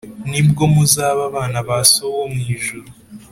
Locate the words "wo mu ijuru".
2.17-2.89